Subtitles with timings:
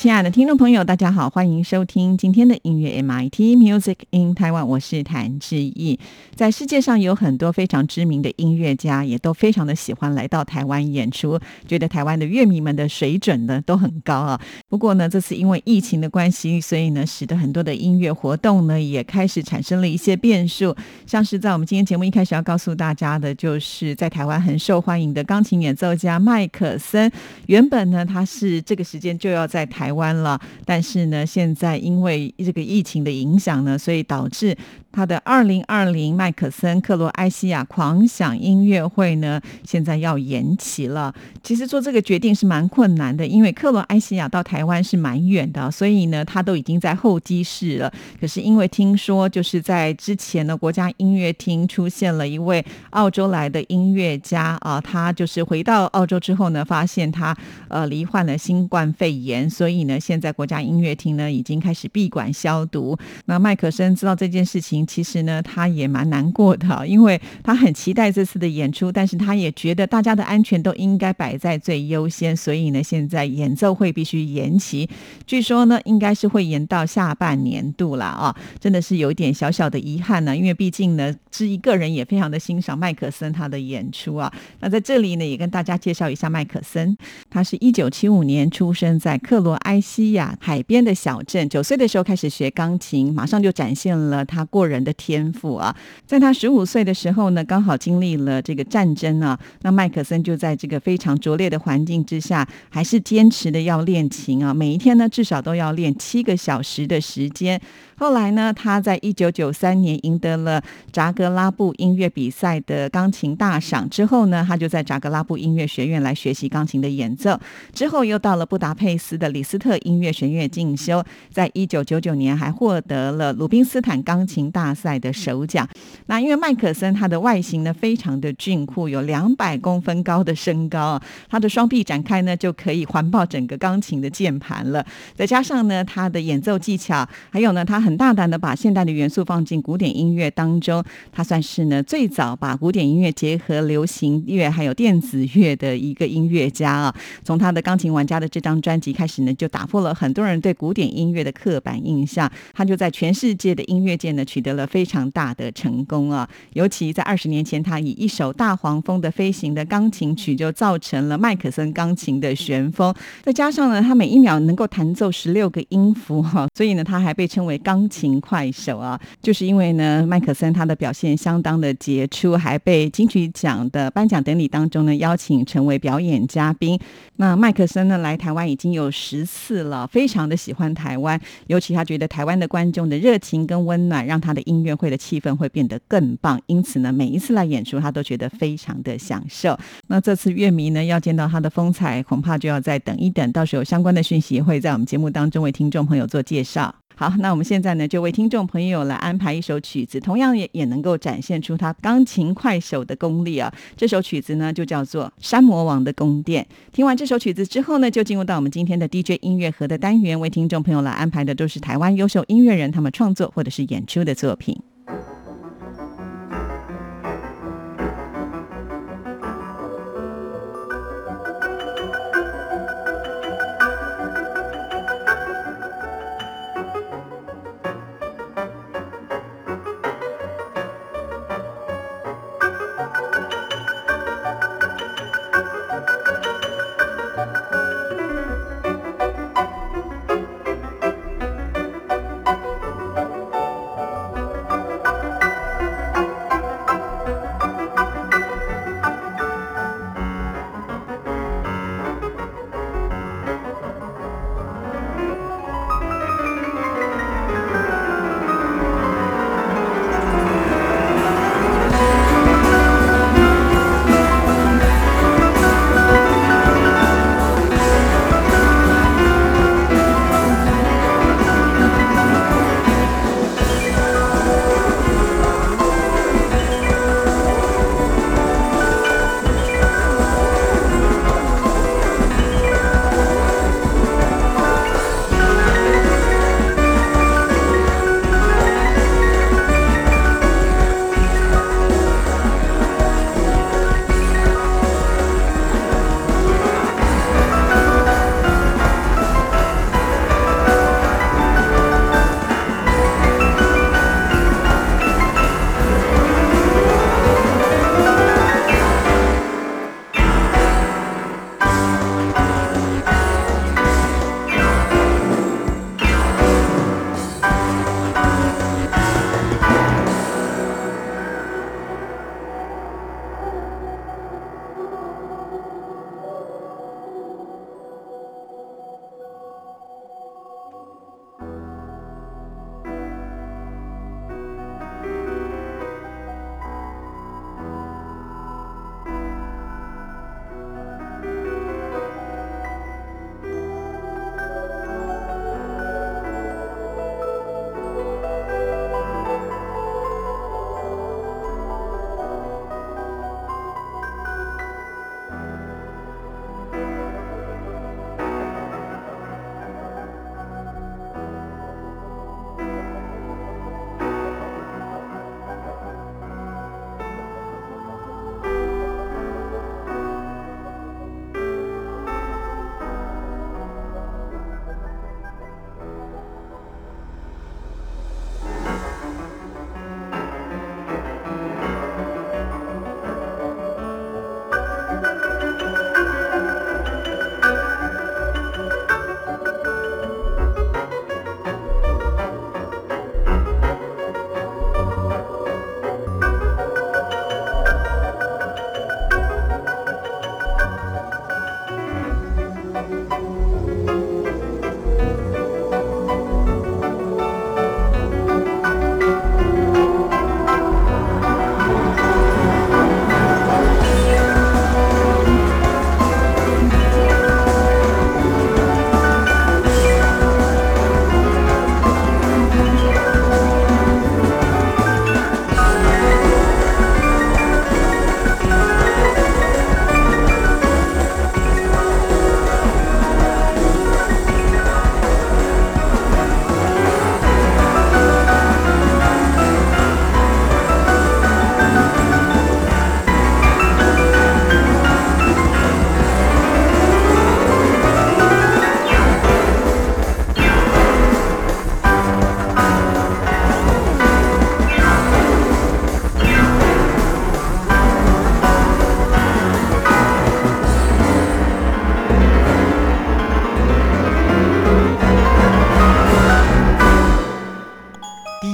[0.00, 6.00] 亲爱的听众朋友，大家好，欢迎收听今天的音乐 MIT Music in Taiwan，我是谭志毅。
[6.34, 14.40] 在世界上有很多非常知名的音乐家，也都非常的喜欢来到台湾演出，觉得台湾的乐迷们的水准呢都很高啊。
[14.70, 20.74] 不过呢，这次因为疫情的关系，所以呢，使得很多的音乐活动呢也开始产生了一些变数。
[21.04, 27.12] 像是在我们今天节目一开始要告诉大家的，就是在台湾很受欢迎的钢琴演奏家麦克森，
[27.48, 34.56] 原本呢他是这个时间就要在台台湾了，但是呢，现在因为这个疫情的影响呢，所以导致。
[34.92, 41.14] 他的二零二零麦克森克罗埃西亚狂想音乐会呢，现在要延期了。
[41.42, 47.92] 其实做这个决定是蛮困难的，因为克罗埃西亚到台湾是蛮远的，所以呢，他都已经在候机室了。
[48.20, 57.36] 可是因为听说，就是在之前呢，国家音乐厅出现了一位澳洲来的音乐家啊，他就是回到澳洲之后呢，发现他
[57.68, 62.98] 呃罹患了新冠肺炎，所以呢，现在国家音乐厅呢已经开始闭馆消毒。
[63.26, 64.79] 那麦克森知道这件事情。
[64.86, 74.88] 其实呢，他也蛮难过的，因为他很期待这次的演出，但是他也觉得大家的安全都应该摆在最优先，所以呢，现在演奏会必须延期。
[75.26, 84.32] 据说呢，应该是会延到下半年度了啊，真的是有一点小小的遗憾呢，因为毕竟呢，之一个人也非常的欣赏麦克森他的演出啊。
[84.60, 86.96] 那在这里呢，也跟大家介绍一下麦克森，
[87.28, 94.69] 他是一九七五年出生在克罗埃西亚海边的小镇，九岁的时候开始学钢琴，马上就展现了他过。
[94.70, 95.74] 人的天赋啊，
[96.06, 107.60] 在他十五岁的时候呢，刚好经历了这个战争啊，那麦克森就在这个非常拙劣的环境之下，还是坚持的要练琴啊，每一天呢至少都要练七个小时的时间。
[108.00, 117.38] 后来呢，他在一九九三年赢得了扎格拉布音乐比赛的钢琴大赏之后呢，他就在扎格拉布音乐学院来学习钢琴的演奏。
[117.74, 125.68] 之后又到了布达佩斯的李斯特音乐学院进修，在一九九九年还获得了鲁宾斯坦钢琴大赛的首奖。
[126.06, 134.82] 那因为麦克森他的外形呢非常的俊酷，有两百公分高的身高，他的双臂展开呢就可以环抱整个钢琴的键盘了。
[135.14, 137.89] 再加上呢他的演奏技巧，还有呢他很。
[137.90, 140.80] 很大胆的把现代的元素放进古典音乐当中，
[141.10, 146.94] 他算是呢最早把古典音乐结合流行乐还有电子乐的一个音乐家啊。
[147.24, 152.30] 从他的钢琴玩家的这张专辑开始呢，就打破了很多人对古典音乐的刻板印象。
[152.54, 156.28] 他就在全世界的音乐界呢取得了非常大的成功啊。
[156.52, 162.94] 尤其在二十年前，他以一首大黄蜂的飞行的钢琴曲就造成了麦克森钢琴的旋风。
[163.24, 167.79] 再加上呢，他每一秒能够弹奏十六个音符哈，所以呢，他还被称为钢。
[167.80, 176.78] 钢琴快手啊，就是因为呢，麦克森他的表现相当的杰出，还被金曲奖的颁奖典礼当中呢邀请成为表演嘉宾。
[177.16, 186.38] 那麦克森呢来台湾已经有十次了，非常的喜欢台湾，尤其他觉得台湾的观众的热情跟温暖，让他的音乐会的气氛会变得更棒。
[186.46, 189.58] 因此呢，每一次来演出，他都觉得非常的享受。
[189.86, 196.74] 那这次乐迷呢要见到他的风采，恐怕就要再等一等，到时候相关的讯息会在我们节目当中为听众朋友做介绍。
[197.00, 203.50] 好，那我们现在呢，就为听众朋友来安排一首曲子，同样也也能够展现出他钢琴快手的功力啊。
[203.74, 206.46] 这首曲子呢，就叫做《山魔王的宫殿》。
[206.74, 214.60] 听完这首曲子之后呢，就进入到我们今天的 DJ 音乐盒的单元，为听众朋友来安排的都是台湾优秀音乐人他们创作或者是演出的作品。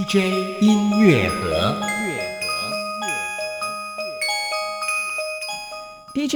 [0.08, 1.45] J 音乐。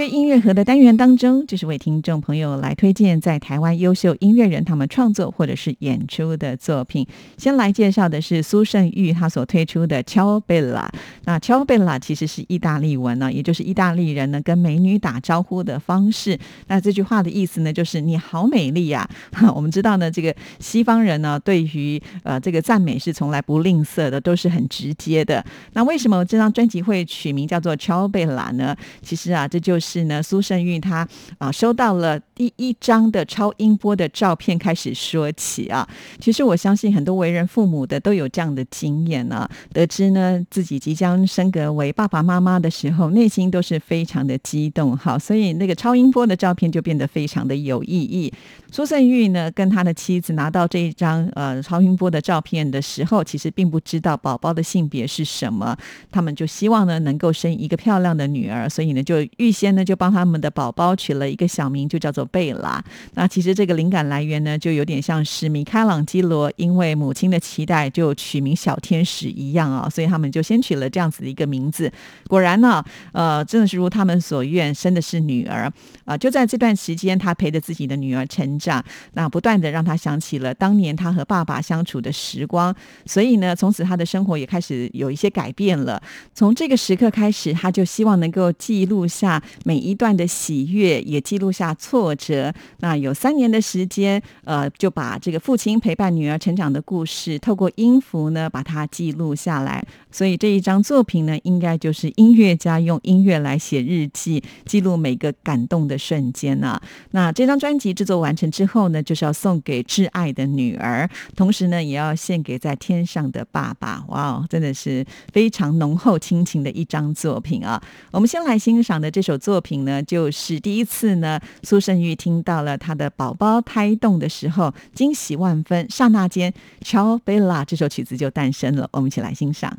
[0.09, 7.05] 音乐盒的单元当中，就是为听众朋友来推荐在台湾优秀音乐人他们创作或者是演出的作品。
[7.37, 10.89] 先来介绍的是苏胜玉他所推出的《乔贝拉》。
[11.25, 16.39] 那《乔贝拉》其实是意大利文呢，也就是意大利人呢跟美女打招呼的方式。
[16.69, 19.09] 那这句话的意思呢，就是你好美丽呀。
[19.53, 25.45] 我们知道呢，这个西方人呢对于呃这个赞美是从来不吝啬的，都是很直接的。
[25.73, 28.77] 那为什么这张专辑会取名叫做《乔贝拉》呢？
[29.03, 29.81] 其实啊，这就。
[29.81, 31.07] 是是呢，苏胜玉他
[31.39, 35.89] 啊收到了第一张的超音波的照片开始说起啊。
[36.21, 39.49] 其实我相信很多为人父母的都有这样的经验呢。
[39.73, 44.97] 得知呢自己即将升格为爸爸妈妈的时候，内心都是非常的激动。
[44.97, 48.33] 好，所以那个超音波的照片就变得非常的有意义。
[48.71, 55.77] 苏胜玉呢跟他的妻子拿到这一张呃超音波的照片的时候，其实并不知道宝宝的性别是什么。
[56.13, 59.80] 他们就希望呢能够生一个漂亮的女儿，所以呢就预先。
[59.81, 62.85] 那就帮他们的宝宝取了一个小名，就叫做贝拉。
[63.15, 69.89] 那其实这个灵感来源呢，就有点像是米开朗基罗因为母亲的期待，就取名小天使一样啊。
[69.89, 71.91] 所以他们就先取了这样子的一个名字。
[72.29, 75.73] 果然呢，呃，真的是如他们所愿，生的是女儿
[76.05, 76.15] 啊。
[76.15, 78.85] 就在这段时间，他陪着自己的女儿成长，
[79.15, 82.77] 那不断的让他想起了当年他和爸爸相处的时光。
[83.07, 86.03] 所以呢，从此他的生活也开始有一些改变了。
[86.35, 89.43] 从这个时刻开始，他就希望能够记录下。
[89.71, 92.53] 每一段的喜悦也记录下挫折。
[92.81, 99.87] 那有三年的时间，呃，就把这个父亲陪伴女儿成长的故事，透过音符呢，把它记录下来。
[100.11, 106.81] 所以这一张作品呢，应该就是音乐家用音乐来写日记，记录每个感动的瞬间呢。
[107.13, 114.05] 那这张专辑制作完成之后呢，就是要送给挚爱的女儿，同时呢，也要献给在天上的爸爸。
[114.09, 117.81] 哇哦，真的是非常浓厚亲情的一张作品啊！
[118.11, 119.60] 我们先来欣赏的这首作。
[119.61, 126.51] 作品呢，就是第一次呢，苏胜玉听到了他的宝宝胎动的时候，惊喜万分，刹那间，
[126.81, 128.89] 《乔贝拉》这首曲子就诞生了。
[128.91, 129.77] 我们一起来欣赏。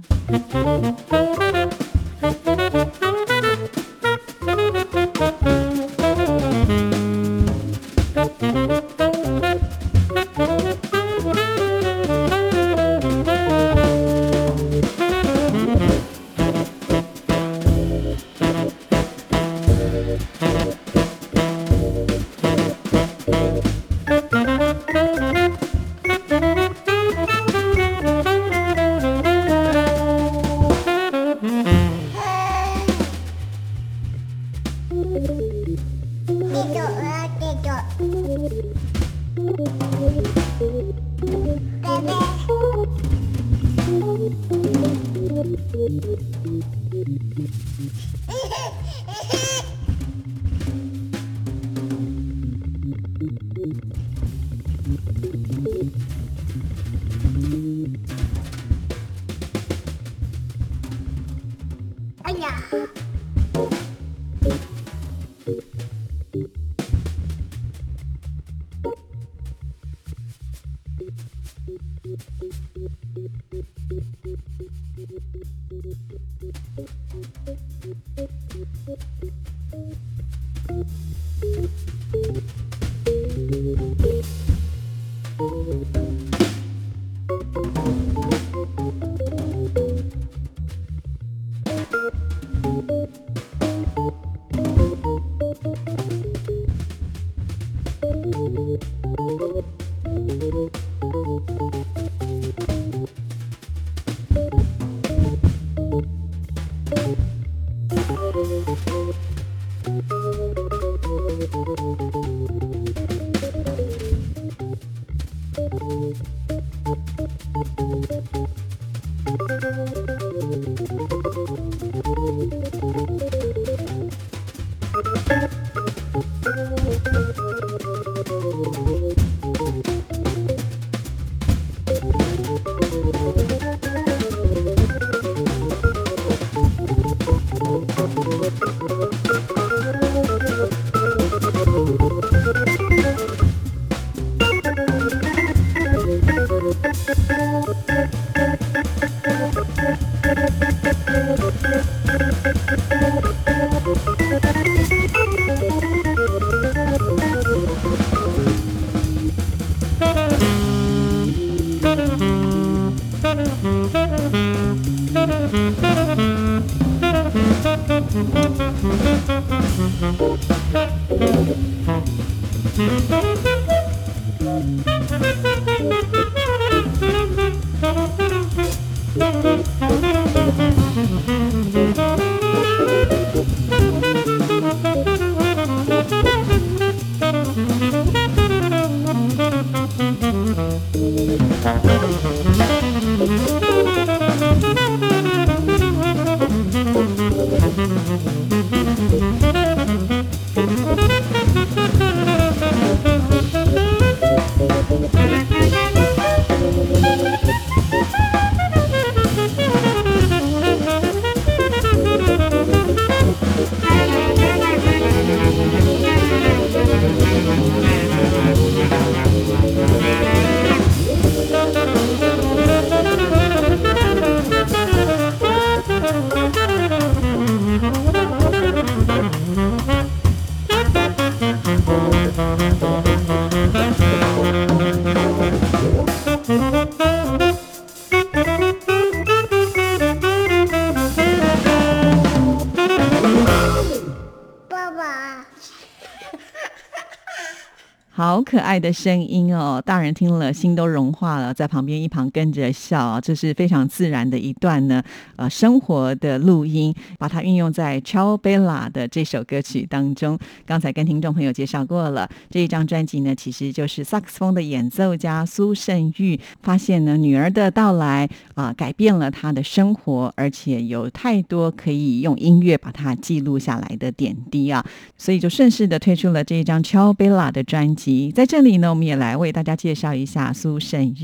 [248.52, 255.02] 可爱的声音哦，大人听了心都融化了，在旁边一旁跟着笑，这是非常自然的一段呢，
[255.36, 260.38] 呃，生活的录音，把它运用在《Chao Bella》的这首歌曲当中。
[260.66, 274.86] 刚才跟听众朋友介绍过了，这一张专辑呢，其实就是萨克斯风的演奏家苏胜玉发现呢，女儿的到来啊、改变了他的生活，而且有太多可以用音乐把它记录下来的点滴啊，
[275.18, 278.32] 所以就顺势的推出了这一张《Chao Bella》的专辑。
[278.32, 281.21] 在这里呢，我们也来为大家介绍一下苏胜玉。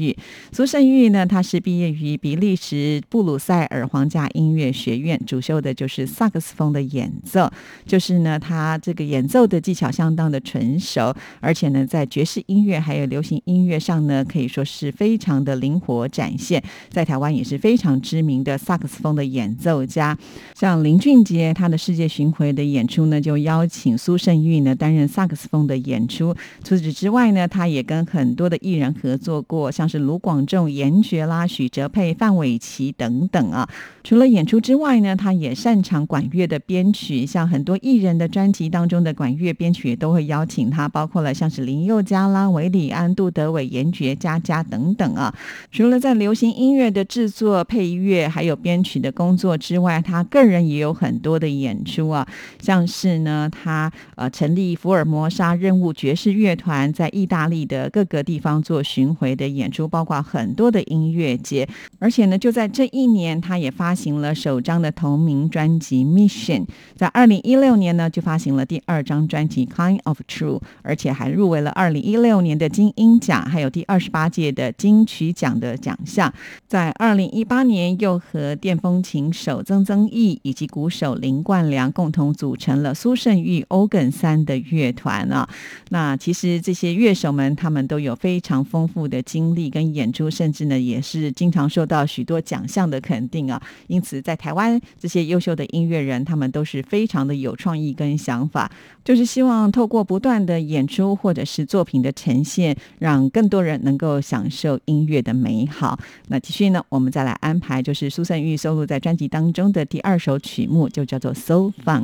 [0.52, 7.50] 苏胜玉呢，他是毕业于比利时布鲁塞尔皇家音乐学院，主修的就是萨克斯风的演奏。
[7.86, 16.62] 就是呢，他这个演奏的技巧相当的纯熟，而且呢，在爵士音乐还有流行音乐上呢，可以说是非常的灵活展现。
[16.90, 20.18] 在台湾也是非常知名的萨克斯风的演奏家，
[20.56, 26.36] 像林俊杰他的世界巡回的演出呢，就邀请苏胜玉呢担任萨克斯风的演出。
[26.64, 33.68] 除此之外呢，他也跟很多的艺人合作过，像是卢广仲、严爵啦、许哲佩、范玮琪等等啊。
[34.04, 45.34] 除了演出之外呢，他也擅长管乐的编曲，像很多艺人的专辑当中的管乐编曲也都会邀请他，包括了像是林宥嘉啦、韦礼安、杜德伟、严爵、佳佳等等啊。
[45.72, 52.26] 除了在流行音乐的制作、配乐还有编曲的工作之外，他个人也有很多的演出啊，
[52.62, 61.68] 像是呢，他呃成立福尔摩沙任务爵士乐团，在意大利的各个地方做巡回的演出，包括很多的音乐节。
[62.00, 66.62] 而且呢，就在这一年，他也发行了首张的同名专辑《Mission》。
[66.96, 76.34] 在二零一六年呢，就发行了第二张专辑《Kind of True》，而且还入围了二零一六年的金鹰奖，还有第二十八届的金曲奖的奖项。
[76.66, 85.50] 在二零一八年，又和电风琴手曾曾毅以及鼓手林冠良共同组成了苏胜玉欧根三的乐团啊。
[85.90, 93.62] 那其实这些乐手们，他们都有非常丰富的经历跟演出，甚至呢，也是经常受到许多奖项的肯定啊。
[93.88, 98.72] 因此，在台湾这些优秀的音乐人，他们都是非常的有创意跟想法，
[99.04, 106.00] 就是希望透过不断的演出或者是作品的呈现，让更多人能够享受音乐的美好。
[106.28, 112.04] 那继续呢，我们再来安排，就是苏胜玉收录在专辑当中的第二首曲目，就叫做《So Fun》。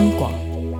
[0.00, 0.32] 央广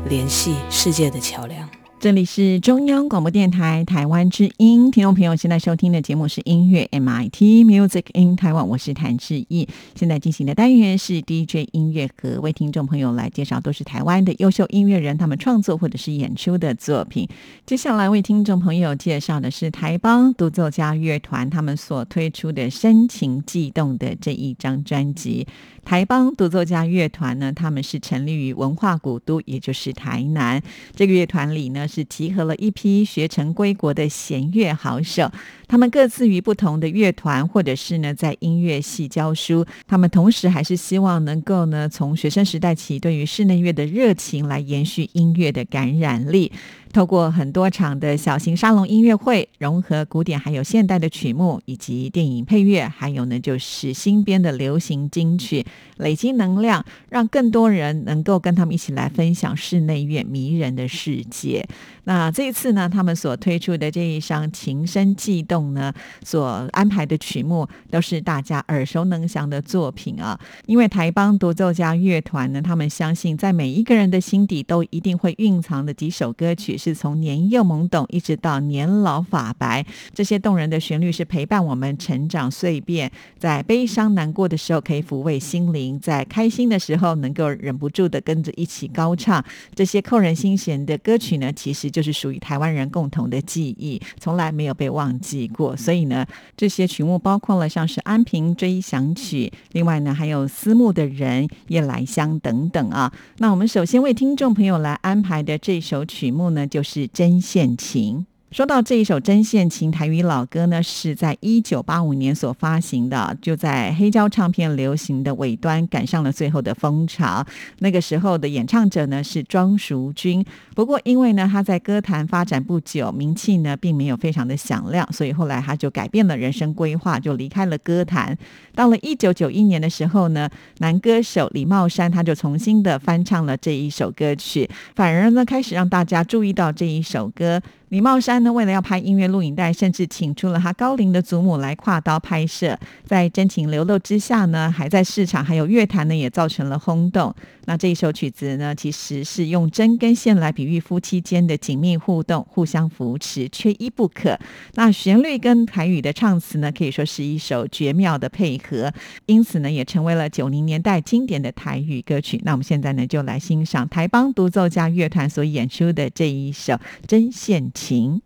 [0.09, 1.60] 联系世界的桥梁。
[2.01, 9.69] 这里是中央广播电台台湾之音，听众朋友现在收听的节目是音乐 MIT Music in Taiwan，我是谭志毅。
[9.95, 17.29] 现在进行的单元是 DJ 音乐盒，为听众朋友来介绍都是台湾的优秀音乐人他们创作或者是演出的作品。
[17.67, 25.47] 接下来为听众朋友介绍的是台邦独奏家乐团他们所推出的深情悸动的这一张专辑。
[25.83, 30.63] 台邦独奏家乐团呢，他们是成立于文化古都，也就是台南。
[30.95, 35.31] 这个乐团里呢，是集合了一批学成归国的弦乐好手。
[35.67, 39.67] 他们各自于不同的乐团，或者是呢在音乐系教书。
[39.87, 46.53] 他们同时还是希望能够呢，从学生时代起，对于室内乐的热情来延续音乐的感染力。
[46.93, 55.65] 透过很多场的小型沙龙音乐会，融合古典还有现代的曲目，以及电影配乐，还有呢就是新编的流行金曲，
[55.99, 61.65] 累积能量，让更多人能够跟他们一起来分享室内乐迷人的世界。
[62.05, 65.93] 那这一次呢，他们所推出的这一张情深悸动呢，
[66.25, 70.39] 所安排的曲目都是大家耳熟能详的作品啊。
[70.67, 89.45] 因为台邦独奏家乐团呢，他们相信在每一个人的心底都一定会蕴藏的几首歌曲，是从年幼懵懂一直到年老发白，这些动人的旋律是陪伴我们成长蜕变，在悲伤难过的时候可以抚慰心灵，在开心的时候能够忍不住的跟着一起高唱。
[89.77, 92.01] 这些扣人心弦的歌曲呢，其实就。
[92.03, 95.77] 是属于台湾人共同的记忆，从来没有被忘记过。
[95.77, 96.25] 所以呢，
[96.57, 103.13] 这些曲目包括了像是《安平追想曲》，另外呢还有《思慕的人》《夜来香》等等啊。
[103.37, 108.19] 那我们首先为听众朋友来安排的这首曲目呢，就是《针线琴》。
[108.51, 117.47] 说到这一首《针线情》台语老歌呢，是在一九八五年所发行的，就在黑胶唱片流行的尾端赶上了最后的风潮。
[117.79, 128.37] 那个时候的演唱者呢是庄淑君，不过因为呢他在歌坛发展不久，名气呢并没有非常的响亮，所以后来他就改变了人生规划，就离开了歌坛。
[128.75, 137.63] 到了一九九一年的时候呢，男歌手李茂山他就重新的翻唱了这一首歌曲，反而呢开始让大家注意到这一首歌。
[137.91, 142.79] 李茂山呢，为了要拍音乐录影带，甚至请出了他高龄的祖母来跨刀拍摄。
[143.05, 147.35] 在真情流露之下呢，还在市场还有乐坛呢，也造成了轰动。
[147.65, 154.39] 那这一首曲子呢，其实是用针跟线来比喻夫妻间的紧密互动，互相扶持，缺一不可。
[154.75, 158.93] 那旋律跟台语的唱词呢，可以说是一首绝妙的配合，
[159.27, 162.41] 因此呢，也成为了九零年代经典的台语歌曲。
[162.45, 166.75] 那我们现在呢，就来欣赏台邦独奏家乐团所演出的这一首
[167.09, 167.73] 《针线》。
[167.81, 168.21] 情。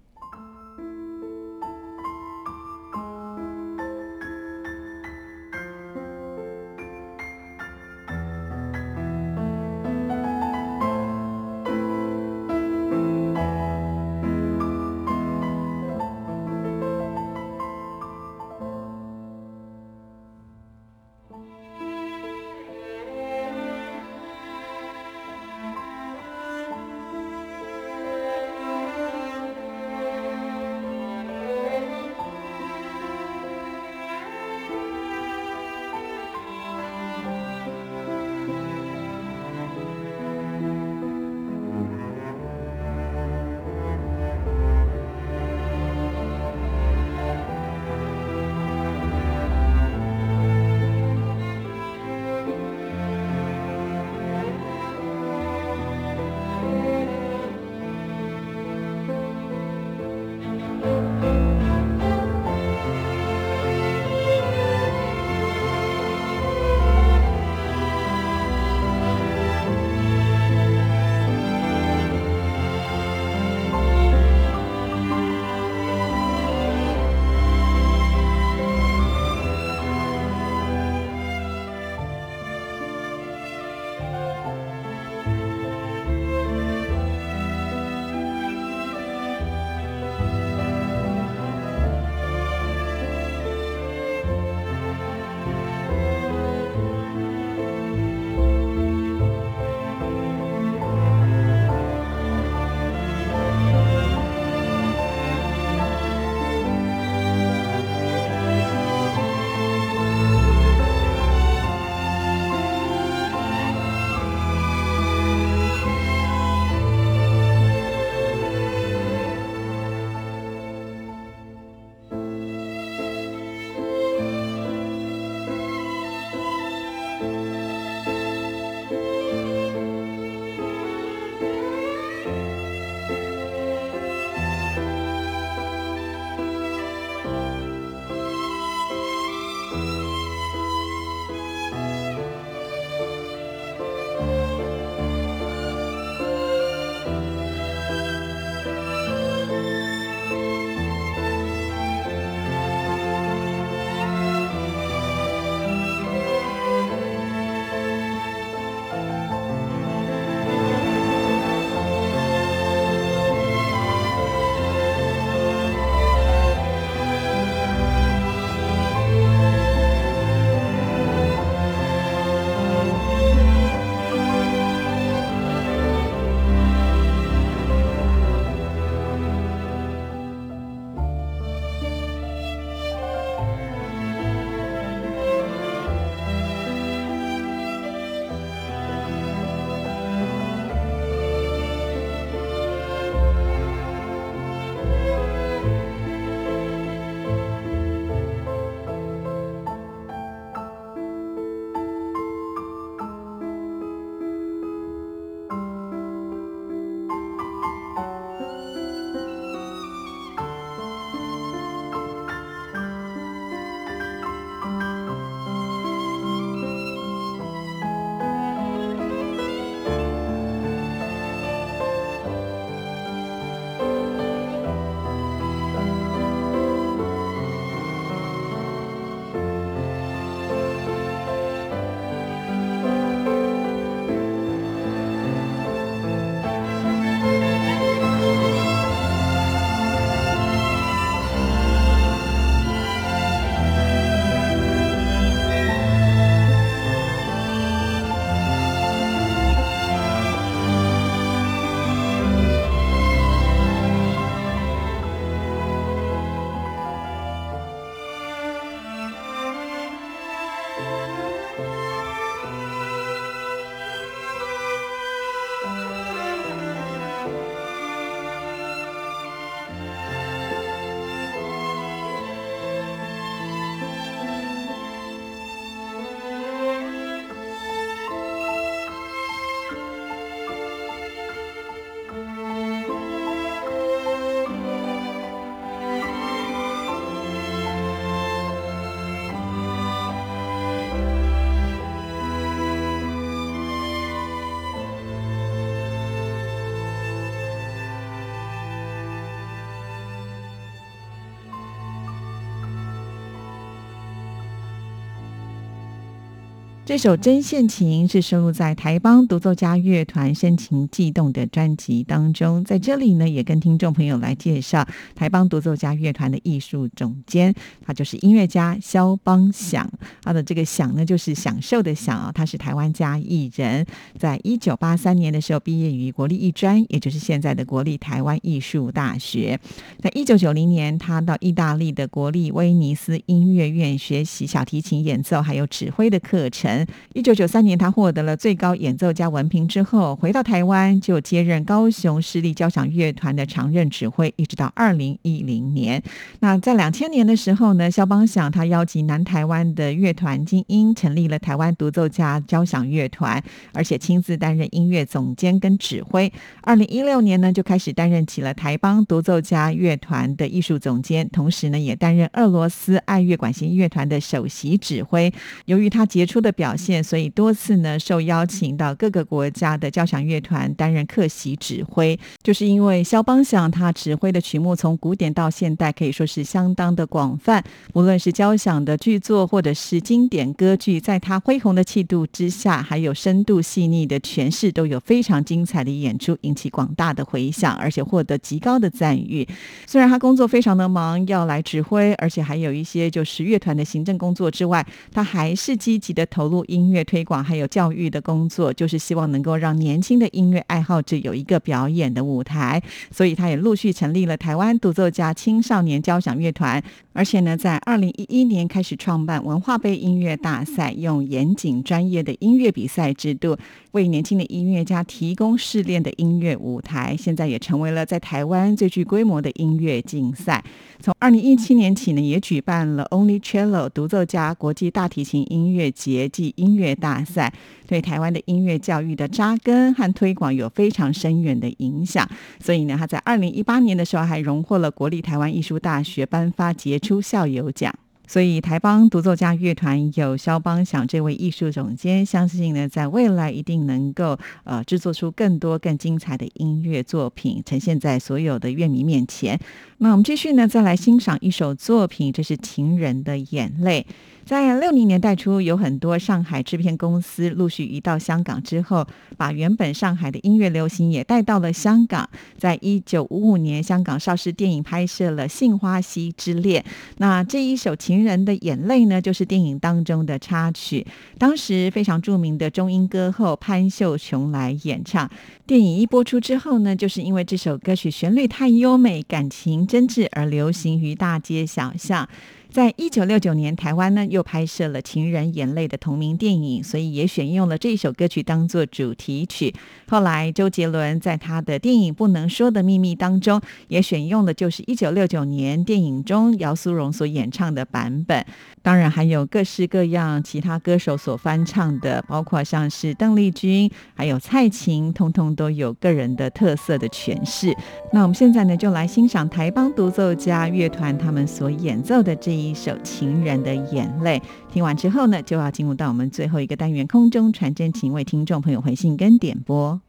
[306.86, 312.62] 这首《针线情》是收录在台邦独奏家乐团《深情悸动》的专辑当中。
[312.62, 317.54] 在这里呢，也跟听众朋友来介绍台邦独奏家乐团的艺术总监，
[317.86, 319.90] 他就是音乐家肖邦响。
[320.22, 322.30] 他的这个“享”呢，就是享受的“享”啊。
[322.34, 323.86] 他是台湾家艺人，
[324.18, 329.58] 在一九八三年的时候毕业于国立艺专，也就是现在的国立台湾艺术大学。
[330.02, 336.73] 在一九九零年，他到意大利的国立威尼斯音乐院学习小提琴演奏还有指挥的课程。
[337.12, 346.02] 一九九三年，他获得了最高演奏家文凭之后，回到台湾就接任高雄市立交响乐团的常任指挥，一直到二零一零年。
[346.40, 356.32] 那在两千年的时候呢，肖邦想他邀集南台湾的乐团精英，成立了台湾独奏家交响乐团，而且亲自担任音乐总监跟指挥。
[356.62, 365.32] 二零一六年呢，就开始担任起了台邦独奏家乐团的艺术总监，同时呢，也担任俄罗斯爱乐管弦乐团的首席指挥。
[365.66, 372.18] 由于他杰出的表表现，所以多次呢受邀请到各个国家的交响乐团担任客席指挥。
[372.42, 389.46] 就是因为肖邦想他指挥的曲目从古典到现代可以说是相当的广泛，无论是交响的剧作或者是经典歌剧，在他恢宏的气度之下，还有深度细腻的诠释，都有非常精彩的演出，引起广大的回响，而且获得极高的赞誉。
[389.86, 396.53] 虽然他工作非常的忙，要来指挥，而且还有一些就是乐团的行政工作之外，他还是积极的投入。
[396.66, 406.82] 音乐推广还有教育的工作，就是希望能够让年轻的音乐爱好者有一个表演的舞台，所以他也陆续成立了台湾独奏家青少年交响乐团，
[407.14, 413.56] 而且呢，在二零一一年开始创办文化杯音乐大赛，用严谨专业的音乐比赛制度，
[413.92, 417.16] 为年轻的音乐家提供试炼的音乐舞台。
[417.16, 420.62] 现在也成为了在台湾最具规模的音乐竞赛。
[421.00, 427.52] 从二零一七年起呢，也举办了 Only Cello 独奏家国际大提琴音乐节音乐大赛，
[427.86, 432.28] 对台湾的音乐教育的扎根和推广有非常深远的影响。
[432.60, 437.94] 所以呢，他在二零一八年的时候还荣获了国立台湾艺术大学颁发杰出校友奖。
[438.26, 449.60] 所以，台邦独奏家乐团有肖邦想这位艺术总监，相信呢，在未来一定能够呃制作出更多更精彩的音乐作品，呈现在所有的乐迷面前。
[449.98, 454.06] 那我们继续呢，再来欣赏一首作品，这是《情人的眼泪》。
[454.46, 459.06] 在六零年代初，有很多上海制片公司陆续移到香港之后，
[459.38, 462.28] 把原本上海的音乐流行也带到了香港。
[462.58, 466.82] 在一九五五年，香港邵氏电影拍摄了《杏花溪之恋》，
[467.16, 471.06] 那这一首《情人的眼泪》呢，就是电影当中的插曲。
[471.38, 475.30] 当时非常著名的中音歌后潘秀琼来演唱。
[475.66, 482.28] 电影一播出之后呢，就是因为这首歌曲旋律太优美，感情真挚而流行于大街小巷。
[482.74, 489.72] 在一九六九年，台湾呢又拍摄了《情人眼泪》的同名电影，所以也选用了这一首歌曲当做主题曲。
[490.08, 498.44] 后来，周杰伦在他的电影《不能说的秘密》当中，也选用的就是一九六九年电影中姚苏蓉所演唱的版本。
[498.82, 507.72] 当然，还有各式各样其他歌手所翻唱的，包括像是邓丽君，还有蔡琴，通通都有个人的特色的诠释。
[508.12, 512.63] 那我们现在呢，就来欣赏台邦独奏家乐团他们所演奏的这一。
[512.70, 514.40] 一首情人的眼泪，
[514.72, 520.00] 听完之后呢，就要进入到我们最后一个单元——空中传真，请为听众朋友回信跟点播。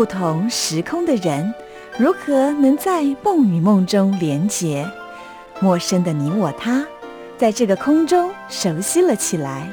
[0.00, 1.52] 不同时空的人，
[1.98, 4.90] 如何能在梦与梦中连结？
[5.60, 6.82] 陌生的你我他，
[7.36, 9.68] 在这个空中熟悉了起来。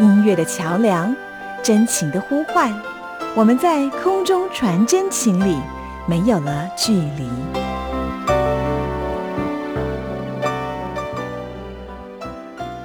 [0.00, 1.14] 音乐的桥梁，
[1.62, 2.74] 真情的呼唤，
[3.36, 5.56] 我们在空中传真情里，
[6.08, 7.30] 没有了距离。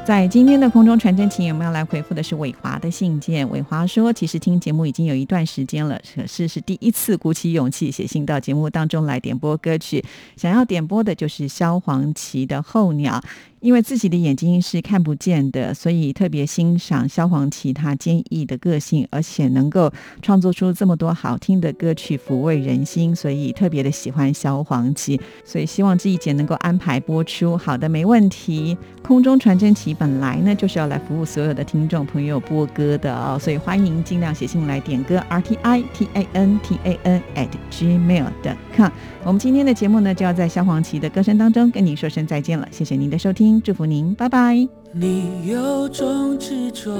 [0.05, 3.49] 在今天的空中传真情，我们要来回复的是伟华的信件。
[3.49, 10.03] 伟华说，其实听节目已经有一段时间了，可是是第一次鼓起勇气写信到节目当中来点播歌曲。
[10.37, 13.19] 想要点播的就是萧煌奇的《候鸟》。
[13.61, 25.19] 因为自己的眼睛是看不见的，所以特别欣赏萧煌奇他坚毅的个性，而且能够创作出这么多好听的歌曲，抚慰人心，所以特别的喜欢萧煌奇。
[25.43, 27.57] 所以希望这一节能够安排播出。
[27.57, 28.77] 好的，没问题。
[29.01, 38.91] 空中传真旗本来呢就是要来服务所有的听众朋友播歌的哦，所以欢迎尽量写信来点歌，r t i t a n t a n at gmail dot com。
[39.23, 43.61] 我们今天的节目呢就要在萧煌奇的歌声当中跟您说声再见了，谢谢您的收听。
[43.61, 44.55] 祝福您，拜拜。
[44.91, 46.91] 你有种执着，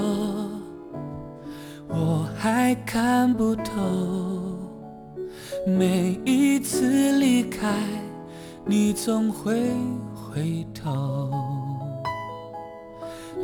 [1.89, 3.73] 我还看不透。
[5.67, 7.67] 每一次离开，
[8.65, 9.59] 你总会
[10.13, 11.64] 回头。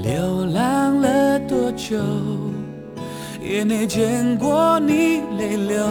[0.04, 1.98] 流浪了多久，
[3.42, 5.86] 也没见过你泪流。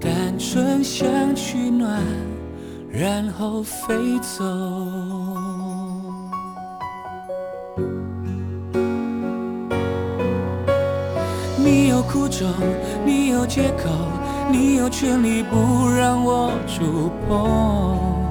[0.00, 2.00] 单纯想取暖。
[2.96, 4.44] 然后飞走。
[11.58, 12.48] 你有苦衷，
[13.04, 13.90] 你有借口，
[14.52, 18.23] 你有权利不让我触碰。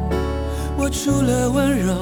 [0.83, 1.93] 我除了温柔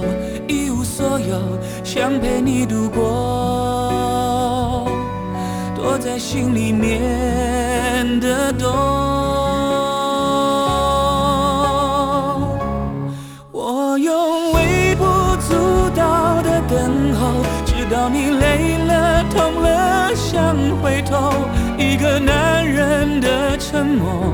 [0.47, 1.37] 一无所有，
[1.83, 4.87] 想陪你度过，
[5.75, 8.71] 躲在心里面的洞。
[17.91, 21.33] 到你累了、痛了，想回头。
[21.77, 24.33] 一个男人的沉默，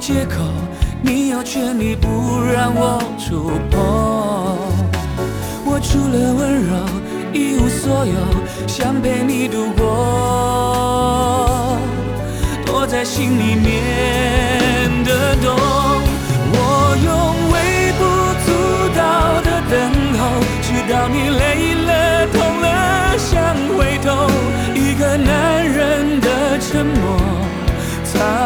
[0.00, 0.42] 借口，
[1.02, 2.08] 你有权利不
[2.40, 3.78] 让我触碰。
[5.66, 6.72] 我除了温柔
[7.34, 8.14] 一无所有，
[8.66, 9.86] 想陪你度过，
[12.64, 15.54] 躲在心里面的洞。
[16.52, 17.12] 我用
[17.52, 18.02] 微不
[18.46, 18.48] 足
[18.96, 19.00] 道
[19.42, 19.78] 的等
[20.18, 20.20] 候，
[20.62, 24.08] 直到你累了、痛了，想回头。
[24.74, 27.29] 一个男人的沉默。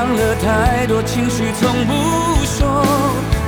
[0.05, 2.85] 藏了太多情绪，从不说。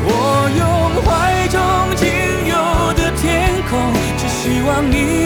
[0.08, 0.64] 我用
[1.04, 1.60] 怀中
[1.96, 2.08] 仅
[2.48, 2.54] 有
[2.94, 5.25] 的天空，只希望你。